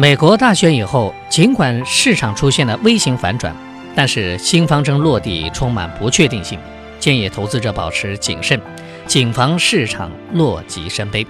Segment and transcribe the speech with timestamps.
[0.00, 3.52] 美国大选以后，尽管市场出现了微型反转，
[3.96, 6.56] 但是新方针落地充满不确定性，
[7.00, 8.60] 建议投资者保持谨慎，
[9.08, 11.26] 谨防市场落极生悲。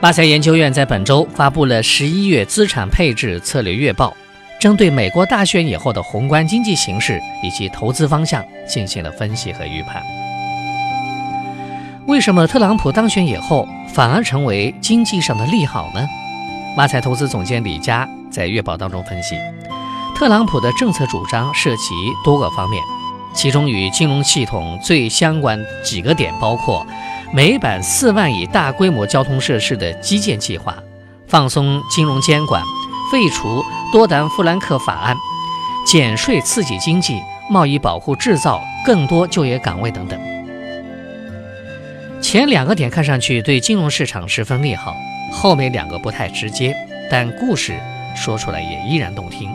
[0.00, 4.16] 巴塞研究院在本周发布了十一月资产配置策略月报，
[4.58, 10.02] 针对美国大选以后的宏观经济形势以及投资方向进行了分析和预判。
[12.06, 16.00] 为什么特朗普当选以后反而成为经济上的利好呢？
[16.76, 19.34] 马彩投资总监李佳在月报当中分析，
[20.14, 22.82] 特朗普的政策主张涉及多个方面，
[23.32, 26.86] 其中与金融系统最相关几个点包括
[27.32, 30.76] 美版四万亿大规模交通设施的基建计划、
[31.26, 32.62] 放松金融监管、
[33.10, 35.16] 废除多达富兰克法案、
[35.86, 40.35] 减税刺激经济、贸易保护制造更多就业岗位等等。
[42.36, 44.94] 前两个点看上去对金融市场十分利好。
[45.32, 46.76] 后面两个不太直接，
[47.10, 47.72] 但故事
[48.14, 49.50] 说出来也依然动听。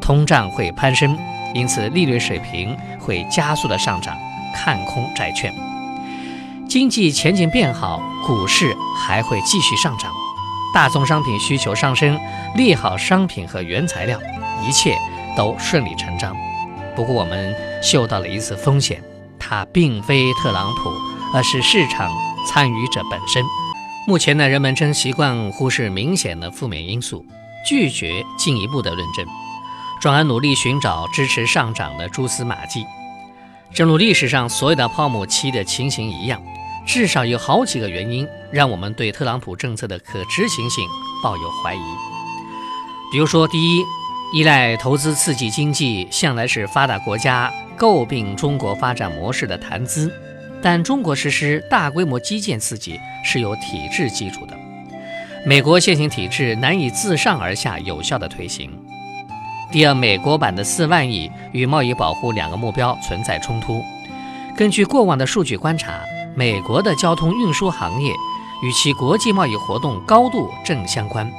[0.00, 1.18] 通胀会攀升，
[1.52, 4.16] 因此利率水平会加速的上涨，
[4.54, 5.52] 看空债券。
[6.66, 10.10] 经济前景变好，股市还会继续上涨。
[10.72, 12.18] 大宗商品需求上升，
[12.56, 14.18] 利好商品和原材料，
[14.66, 14.96] 一切
[15.36, 16.34] 都顺理成章。
[16.96, 18.98] 不过我们嗅到了一丝风险，
[19.38, 20.90] 它并非特朗普，
[21.34, 22.12] 而是市场
[22.46, 23.44] 参与者本身。
[24.06, 27.26] 目前呢，人们正习惯忽视明显的负面因素，
[27.66, 29.26] 拒绝进一步的论证，
[30.00, 32.86] 转而努力寻找支持上涨的蛛丝马迹。
[33.74, 36.40] 正如历史上所有的泡沫期的情形一样，
[36.86, 40.86] 至少有好几个原因让我们对特朗普政策的可执行性
[41.22, 41.80] 抱有怀疑。
[43.10, 43.84] 比如说，第一，
[44.34, 50.12] 依赖投资刺激经济，向来是发达国家诟病中国发展模式的谈资。
[50.64, 54.56] 但中国实施大规模基建刺激是有体制基础的，
[55.44, 58.70] 美国现行体制难以自上而下有效的推行。
[59.70, 63.82] 第二，美国版的四万亿与贸易保护两个目标存在冲突。
[64.56, 66.00] 根据过往的数据观察，
[66.34, 68.10] 美国的交通运输行业
[68.62, 71.30] 与其国际贸易活动高度正相关，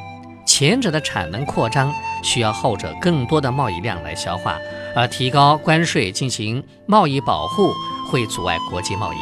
[0.46, 1.91] 前者的产能扩张
[2.22, 4.59] 需要后者更多的贸易量来消化，
[4.96, 7.74] 而提高关税进行贸易保护。
[8.05, 9.17] 会阻碍国际贸易。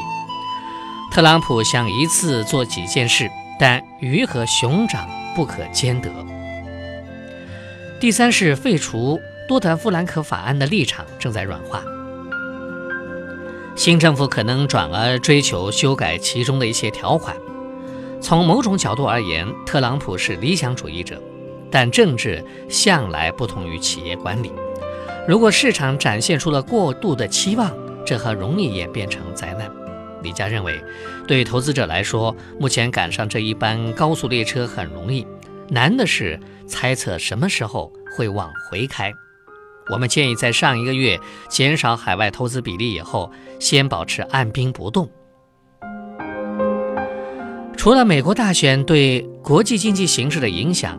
[1.12, 3.30] 特朗普想一次做几件事，
[3.60, 6.10] 但鱼和熊掌不可兼得。
[8.00, 11.84] 第三是废除多德弗兰克法案的立场正在软化，
[13.76, 17.36] 新政府可能转而追求修改其中的一些条款。
[18.20, 21.22] 从某种角度而言，特朗普是理想主义者，
[21.70, 24.52] 但政治向来不同于企业管理。
[25.28, 27.72] 如果市场展现出了过度的期望，
[28.06, 29.70] 这很容易演变成灾难。
[30.22, 30.82] 李佳认为，
[31.28, 35.28] 对投资者来说，目前赶上这一班高速列车很容易，
[35.70, 39.12] 难的是猜测什么时候会往回开。
[39.92, 41.20] 我们建议在上一个月
[41.50, 45.10] 减少海外投资比例以后，先保持按兵不动。
[47.76, 50.98] 除了美国大选对国际经济形势的影响，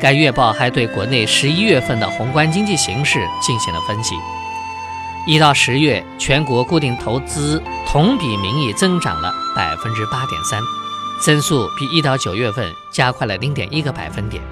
[0.00, 4.14] 该月报还对国内十一月份的宏观经济形势进行了分析。
[5.26, 10.60] 一到十月，全国固定投资同比名义增长了百分之八点三，
[11.22, 14.42] 增速比一到九月份加快了零点一个百分点。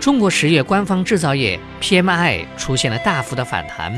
[0.00, 3.92] 中国十月官方制造业 PMI 出现了大幅的反弹，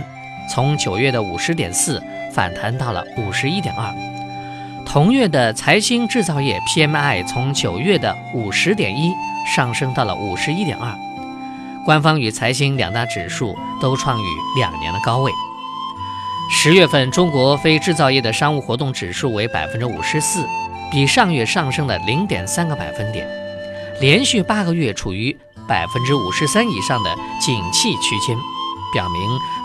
[0.53, 2.03] 从九月的五十点四
[2.33, 3.93] 反弹到了五十一点二。
[4.87, 9.12] 同月的财新制造业 PMI 从九月的五十点一
[9.55, 10.94] 上升到了五十一点二，
[11.84, 14.27] 官方与财新两大指数都创于
[14.59, 15.31] 两年的高位。
[16.50, 20.47] 十月份中国非制造业的商务活动指数为百分之五十四，
[20.91, 23.28] 比上月上升了零点三个百分点，
[24.00, 25.37] 连续八个月处于
[25.69, 28.37] 百分之五十三以上的景气区间，
[28.94, 29.21] 表明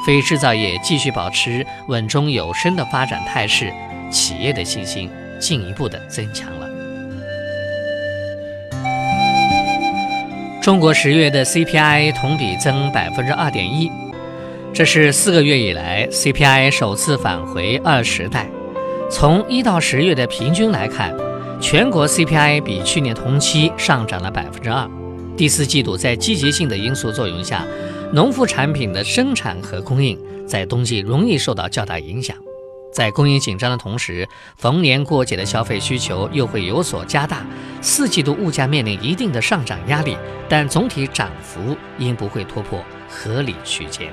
[0.06, 3.72] 非制造业继续保持稳中有升的发展态势，
[4.11, 5.09] 企业的信心
[5.40, 6.67] 进一步的增强了。
[10.61, 13.90] 中国十月的 CPI 同比增百分之二点一。
[14.72, 18.50] 这是四个月以来 CPI 首次返回二十代。
[19.12, 21.14] 从一到十月的平均来看，
[21.60, 24.90] 全国 CPI 比去年同期上涨了百分之二。
[25.36, 27.66] 第四季度在积极性的因素作用下，
[28.14, 30.18] 农副产品的生产和供应
[30.48, 32.38] 在冬季容易受到较大影响。
[32.94, 34.28] 在供应紧张的同时，
[34.58, 37.46] 逢年过节的消费需求又会有所加大。
[37.82, 40.16] 四季度物价面临一定的上涨压力，
[40.48, 44.08] 但总体涨幅应不会突破合理区间。